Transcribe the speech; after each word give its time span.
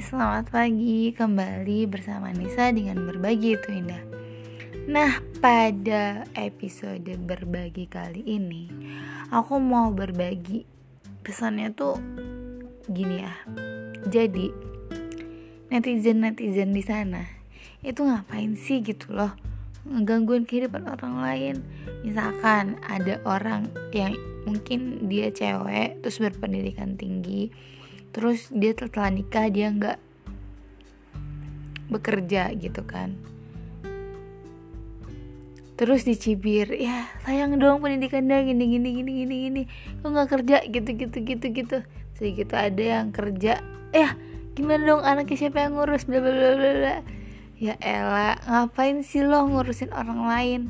selamat 0.00 0.48
pagi 0.48 1.12
kembali 1.12 1.84
bersama 1.84 2.32
Nisa 2.32 2.72
dengan 2.72 3.04
berbagi 3.04 3.52
itu 3.52 3.68
indah. 3.68 4.00
Nah, 4.88 5.20
pada 5.44 6.24
episode 6.40 7.04
berbagi 7.28 7.84
kali 7.84 8.24
ini, 8.24 8.64
aku 9.28 9.60
mau 9.60 9.92
berbagi 9.92 10.64
pesannya 11.20 11.76
tuh 11.76 12.00
gini 12.88 13.20
ya. 13.20 13.34
Jadi, 14.08 14.48
netizen-netizen 15.68 16.72
di 16.72 16.80
sana 16.80 17.28
itu 17.84 18.00
ngapain 18.00 18.56
sih 18.56 18.80
gitu 18.80 19.12
loh 19.12 19.36
ngegangguin 19.84 20.48
kehidupan 20.48 20.88
orang 20.88 21.20
lain 21.20 21.56
misalkan 22.04 22.80
ada 22.88 23.20
orang 23.28 23.68
yang 23.92 24.16
mungkin 24.48 25.08
dia 25.12 25.28
cewek 25.28 26.00
terus 26.00 26.20
berpendidikan 26.20 26.96
tinggi 26.96 27.52
terus 28.10 28.50
dia 28.50 28.74
setelah 28.74 29.10
nikah 29.14 29.46
dia 29.50 29.70
nggak 29.70 29.98
bekerja 31.90 32.54
gitu 32.54 32.82
kan. 32.86 33.18
Terus 35.80 36.04
dicibir 36.04 36.68
ya 36.76 37.08
sayang 37.24 37.56
dong 37.56 37.80
pendidikan 37.80 38.28
dia 38.28 38.44
gini 38.44 38.68
gini 38.68 38.88
gini 39.00 39.10
gini 39.24 39.34
gini. 39.48 39.62
Kok 40.04 40.08
nggak 40.12 40.28
kerja? 40.28 40.56
Gitu 40.68 40.90
gitu 40.92 41.18
gitu 41.24 41.46
gitu. 41.50 41.76
Segitu 42.14 42.54
ada 42.54 42.82
yang 43.00 43.10
kerja. 43.10 43.64
Ya 43.90 44.14
gimana 44.54 44.84
dong 44.84 45.02
anaknya 45.02 45.48
siapa 45.48 45.64
yang 45.64 45.80
ngurus? 45.80 46.04
Bla 46.04 46.20
bla 46.20 46.32
bla 46.32 46.52
bla. 46.54 46.96
Ya 47.60 47.76
Ella 47.80 48.40
ngapain 48.44 49.04
sih 49.04 49.20
lo 49.20 49.44
ngurusin 49.44 49.92
orang 49.92 50.24
lain 50.24 50.60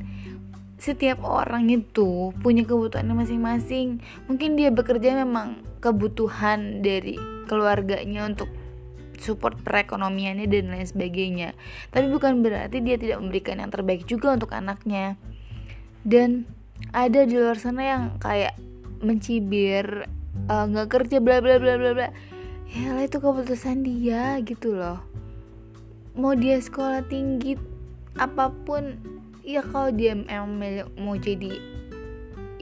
setiap 0.81 1.21
orang 1.21 1.69
itu 1.69 2.33
punya 2.41 2.65
kebutuhannya 2.65 3.13
masing-masing. 3.13 4.01
Mungkin 4.33 4.57
dia 4.57 4.73
bekerja 4.73 5.13
memang 5.13 5.61
kebutuhan 5.85 6.81
dari 6.81 7.21
keluarganya 7.45 8.25
untuk 8.25 8.49
support 9.21 9.61
perekonomiannya 9.61 10.49
dan 10.49 10.73
lain 10.73 10.89
sebagainya. 10.89 11.53
Tapi 11.93 12.09
bukan 12.09 12.41
berarti 12.41 12.81
dia 12.81 12.97
tidak 12.97 13.21
memberikan 13.21 13.61
yang 13.61 13.69
terbaik 13.69 14.09
juga 14.09 14.33
untuk 14.33 14.57
anaknya. 14.57 15.21
Dan 16.01 16.49
ada 16.97 17.29
di 17.29 17.37
luar 17.37 17.61
sana 17.61 17.85
yang 17.85 18.03
kayak 18.17 18.57
mencibir 19.05 20.09
eh, 20.49 20.65
nggak 20.65 20.89
uh, 20.89 20.93
kerja 20.97 21.21
bla 21.21 21.45
bla 21.45 21.61
bla 21.61 21.77
bla 21.77 21.93
bla. 21.93 22.09
Ya 22.73 22.97
lah 22.97 23.05
itu 23.05 23.21
keputusan 23.21 23.85
dia 23.85 24.41
gitu 24.41 24.73
loh. 24.73 25.05
Mau 26.17 26.33
dia 26.33 26.57
sekolah 26.57 27.05
tinggi 27.05 27.61
apa 28.17 28.49
pun 28.65 28.97
ya 29.51 29.67
kalau 29.67 29.91
dia 29.91 30.15
emang 30.15 30.87
mau 30.95 31.19
jadi 31.19 31.59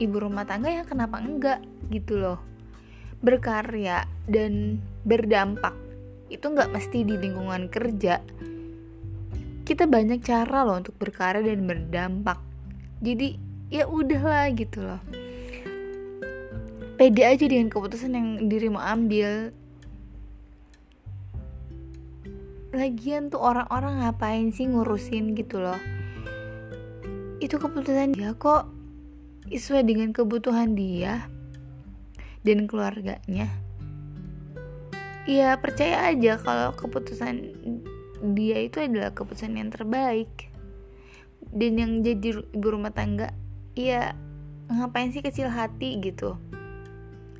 ibu 0.01 0.17
rumah 0.17 0.47
tangga 0.49 0.73
ya 0.73 0.83
kenapa 0.87 1.21
enggak 1.21 1.61
gitu 1.93 2.17
loh. 2.17 2.41
Berkarya 3.21 4.09
dan 4.25 4.81
berdampak 5.05 5.75
itu 6.33 6.45
nggak 6.45 6.73
mesti 6.73 7.05
di 7.05 7.15
lingkungan 7.19 7.69
kerja. 7.69 8.23
Kita 9.67 9.85
banyak 9.85 10.25
cara 10.25 10.65
loh 10.65 10.81
untuk 10.81 10.97
berkarya 10.97 11.45
dan 11.45 11.69
berdampak. 11.69 12.41
Jadi 13.05 13.37
ya 13.69 13.85
udahlah 13.85 14.49
gitu 14.57 14.81
loh. 14.81 15.01
Pede 16.97 17.23
aja 17.23 17.45
dengan 17.45 17.69
keputusan 17.69 18.17
yang 18.17 18.29
diri 18.49 18.67
mau 18.67 18.81
ambil. 18.81 19.53
Lagian 22.73 23.29
tuh 23.29 23.41
orang-orang 23.41 24.05
ngapain 24.05 24.49
sih 24.53 24.69
ngurusin 24.69 25.33
gitu 25.37 25.61
loh 25.61 25.98
itu 27.39 27.55
keputusan 27.55 28.15
dia 28.15 28.35
kok. 28.35 28.67
Sesuai 29.49 29.87
dengan 29.87 30.13
kebutuhan 30.13 30.77
dia 30.77 31.25
dan 32.45 32.69
keluarganya. 32.69 33.49
Ya 35.25 35.57
percaya 35.57 36.09
aja 36.11 36.37
kalau 36.37 36.75
keputusan 36.75 37.53
dia 38.35 38.57
itu 38.61 38.83
adalah 38.83 39.15
keputusan 39.15 39.57
yang 39.57 39.71
terbaik. 39.71 40.51
Dan 41.49 41.81
yang 41.81 41.91
jadi 42.05 42.45
ibu 42.53 42.67
rumah 42.69 42.93
tangga 42.93 43.33
ya 43.73 44.13
ngapain 44.69 45.09
sih 45.09 45.25
kecil 45.25 45.49
hati 45.49 45.97
gitu? 45.97 46.37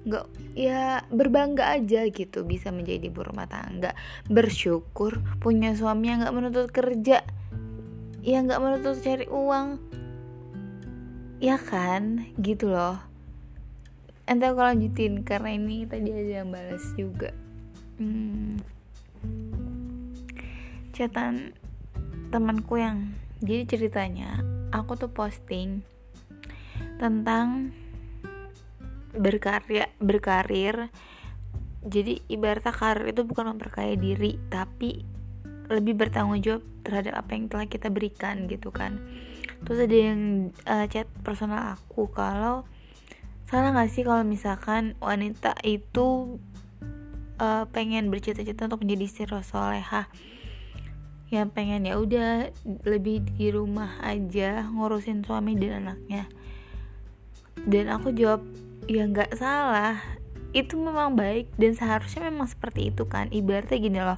Nggak 0.07 0.25
ya 0.57 1.05
berbangga 1.13 1.77
aja 1.77 2.07
gitu 2.09 2.41
bisa 2.47 2.73
menjadi 2.73 3.11
ibu 3.11 3.21
rumah 3.21 3.45
tangga. 3.45 3.93
Bersyukur 4.25 5.21
punya 5.37 5.75
suami 5.77 6.09
yang 6.09 6.25
nggak 6.25 6.33
menuntut 6.33 6.69
kerja 6.73 7.21
ya 8.23 8.43
nggak 8.43 8.59
menuntut 8.59 8.99
cari 8.99 9.27
uang. 9.27 9.67
Ya 11.39 11.55
kan? 11.55 12.27
Gitu 12.39 12.67
loh. 12.71 12.99
Ente 14.29 14.45
aku 14.45 14.61
lanjutin 14.61 15.25
karena 15.25 15.55
ini 15.55 15.89
tadi 15.89 16.13
ada 16.13 16.45
yang 16.45 16.51
balas 16.53 16.85
juga. 16.93 17.33
Hmm. 17.99 18.61
catatan 20.95 21.55
temanku 22.27 22.75
yang 22.75 23.15
jadi 23.39 23.63
ceritanya 23.63 24.43
aku 24.75 24.99
tuh 24.99 25.11
posting 25.15 25.79
tentang 26.99 27.71
berkarya 29.15 29.89
berkarir. 29.97 30.91
Jadi 31.79 32.19
ibaratnya 32.27 32.75
karir 32.75 33.15
itu 33.15 33.23
bukan 33.23 33.55
memperkaya 33.55 33.95
diri 33.95 34.35
tapi 34.51 35.07
lebih 35.69 35.95
bertanggung 35.95 36.41
jawab 36.41 36.65
terhadap 36.81 37.13
apa 37.21 37.31
yang 37.37 37.45
telah 37.47 37.65
kita 37.69 37.87
berikan 37.93 38.49
gitu 38.49 38.73
kan. 38.73 38.97
Terus 39.63 39.85
ada 39.85 39.97
yang 39.97 40.21
uh, 40.65 40.85
chat 40.89 41.05
personal 41.21 41.77
aku 41.77 42.09
kalau 42.09 42.65
salah 43.49 43.73
gak 43.73 43.89
sih 43.89 44.05
kalau 44.05 44.21
misalkan 44.21 44.93
wanita 45.01 45.57
itu 45.65 46.37
uh, 47.41 47.65
pengen 47.69 48.13
bercita-cita 48.13 48.69
untuk 48.69 48.85
menjadi 48.85 49.03
istri 49.09 49.25
soleha 49.41 50.05
yang 51.29 51.53
pengen 51.53 51.85
ya 51.85 51.97
udah 51.97 52.49
lebih 52.85 53.21
di 53.37 53.53
rumah 53.53 54.01
aja 54.01 54.65
ngurusin 54.65 55.21
suami 55.21 55.53
dan 55.53 55.85
anaknya. 55.85 56.25
Dan 57.69 57.93
aku 57.93 58.09
jawab 58.09 58.41
ya 58.89 59.05
nggak 59.05 59.37
salah. 59.37 60.01
Itu 60.57 60.81
memang 60.81 61.13
baik 61.13 61.53
dan 61.61 61.77
seharusnya 61.77 62.25
memang 62.25 62.49
seperti 62.49 62.89
itu 62.89 63.05
kan. 63.05 63.29
Ibaratnya 63.29 63.77
gini 63.77 64.01
loh 64.01 64.17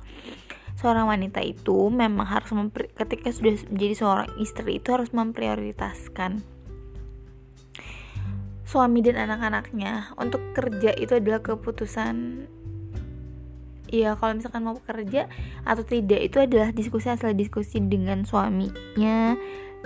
seorang 0.80 1.08
wanita 1.10 1.44
itu 1.44 1.90
memang 1.92 2.28
harus 2.28 2.52
ketika 2.96 3.30
sudah 3.34 3.58
menjadi 3.70 3.96
seorang 3.96 4.30
istri 4.40 4.80
itu 4.80 4.88
harus 4.92 5.12
memprioritaskan 5.12 6.42
suami 8.72 9.04
dan 9.04 9.20
anak-anaknya. 9.28 10.16
Untuk 10.16 10.40
kerja 10.56 10.96
itu 10.96 11.20
adalah 11.20 11.44
keputusan 11.44 12.48
ya 13.92 14.16
kalau 14.16 14.40
misalkan 14.40 14.64
mau 14.64 14.80
kerja 14.80 15.28
atau 15.68 15.84
tidak 15.84 16.24
itu 16.24 16.40
adalah 16.40 16.72
diskusi 16.72 17.12
asal 17.12 17.36
diskusi 17.36 17.84
dengan 17.84 18.24
suaminya 18.24 19.36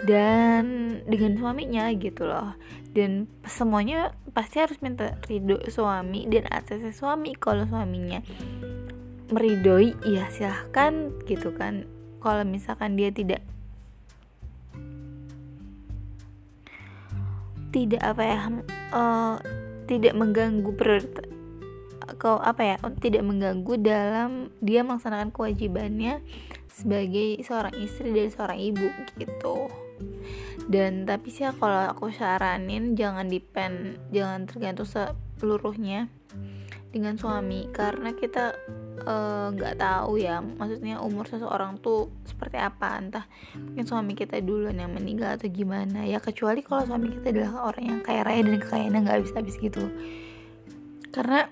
dan 0.05 0.63
dengan 1.09 1.33
suaminya 1.41 1.89
gitu 1.97 2.29
loh. 2.29 2.53
Dan 2.93 3.27
semuanya 3.43 4.13
pasti 4.31 4.61
harus 4.61 4.77
minta 4.79 5.17
ridho 5.25 5.59
suami 5.67 6.29
dan 6.29 6.45
ACC 6.47 6.93
suami 6.93 7.33
kalau 7.35 7.65
suaminya 7.65 8.21
meridoi 9.29 9.97
ya 10.05 10.29
silahkan 10.29 11.13
gitu 11.25 11.53
kan. 11.55 11.85
Kalau 12.21 12.41
misalkan 12.45 12.97
dia 12.97 13.13
tidak 13.13 13.41
tidak 17.75 18.01
apa 18.01 18.23
ya 18.23 18.39
uh, 18.95 19.35
tidak 19.85 20.15
mengganggu 20.15 20.71
prioritas 20.73 21.27
kau 22.15 22.39
apa 22.39 22.61
ya 22.63 22.75
tidak 23.03 23.25
mengganggu 23.27 23.75
dalam 23.81 24.53
dia 24.63 24.85
melaksanakan 24.85 25.35
kewajibannya 25.35 26.23
sebagai 26.71 27.39
seorang 27.43 27.75
istri 27.81 28.11
dan 28.11 28.29
seorang 28.31 28.59
ibu 28.61 28.87
gitu. 29.19 29.67
Dan 30.67 31.07
tapi 31.07 31.31
sih 31.31 31.47
kalau 31.55 31.87
aku 31.87 32.11
saranin 32.11 32.99
jangan 32.99 33.31
depend 33.31 33.99
jangan 34.11 34.43
tergantung 34.47 34.87
seluruhnya 35.39 36.11
dengan 36.91 37.15
suami. 37.15 37.71
Karena 37.71 38.11
kita 38.11 38.55
nggak 38.95 39.75
uh, 39.75 39.79
tahu 39.79 40.17
ya 40.23 40.39
maksudnya 40.39 41.03
umur 41.03 41.27
seseorang 41.27 41.75
tuh 41.83 42.07
seperti 42.23 42.55
apa 42.55 42.95
entah 42.95 43.25
mungkin 43.53 43.83
suami 43.83 44.15
kita 44.15 44.39
dulu 44.39 44.71
yang 44.71 44.95
meninggal 44.95 45.35
atau 45.35 45.51
gimana 45.51 46.07
ya 46.07 46.23
kecuali 46.23 46.63
kalau 46.63 46.87
suami 46.87 47.11
kita 47.11 47.35
adalah 47.35 47.69
orang 47.69 47.83
yang 47.91 47.99
kaya 47.99 48.23
raya 48.23 48.41
dan 48.47 48.55
kekayaannya 48.55 48.99
nggak 49.03 49.17
habis-habis 49.19 49.55
gitu. 49.59 49.83
Karena 51.11 51.47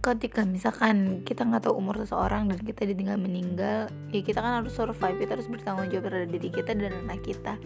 ketika 0.00 0.48
misalkan 0.48 1.26
kita 1.28 1.44
nggak 1.44 1.68
tahu 1.68 1.76
umur 1.76 2.00
seseorang 2.00 2.48
dan 2.48 2.60
kita 2.64 2.88
ditinggal 2.88 3.18
meninggal 3.20 3.92
ya 4.14 4.20
kita 4.24 4.40
kan 4.40 4.64
harus 4.64 4.72
survive 4.72 5.18
kita 5.20 5.36
harus 5.36 5.50
bertanggung 5.50 5.90
jawab 5.92 6.08
terhadap 6.08 6.30
diri 6.32 6.48
kita 6.48 6.70
dan 6.72 6.92
anak 7.04 7.20
kita. 7.20 7.60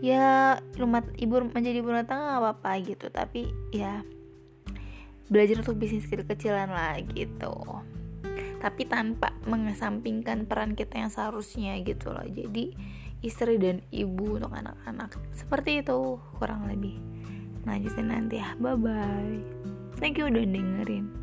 Ya 0.00 0.58
rumah 0.74 1.04
ibu 1.20 1.44
menjadi 1.44 1.84
ibu 1.84 1.92
rumah 1.92 2.08
tangga 2.08 2.34
gak 2.34 2.40
apa-apa 2.40 2.70
gitu 2.82 3.06
tapi 3.12 3.52
ya 3.70 4.02
belajar 5.30 5.62
untuk 5.62 5.78
bisnis 5.78 6.08
kecil-kecilan 6.10 6.72
lah 6.72 6.98
gitu 7.14 7.54
tapi 8.60 8.84
tanpa 8.86 9.32
mengesampingkan 9.48 10.44
peran 10.44 10.76
kita 10.76 11.00
yang 11.00 11.10
seharusnya 11.10 11.80
gitu 11.80 12.12
loh. 12.12 12.24
Jadi 12.28 12.76
istri 13.24 13.56
dan 13.56 13.80
ibu 13.90 14.36
untuk 14.36 14.52
anak-anak. 14.52 15.16
Seperti 15.32 15.80
itu 15.80 16.20
kurang 16.36 16.68
lebih. 16.68 17.00
Jadi 17.64 18.04
nanti 18.04 18.36
ya. 18.40 18.54
Bye 18.60 18.76
bye 18.76 19.60
thank 20.00 20.16
you 20.16 20.32
udah 20.32 20.44
dengerin 20.48 21.19